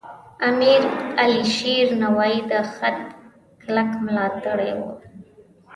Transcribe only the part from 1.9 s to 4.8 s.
نوایی د خط کلک ملاتړی و.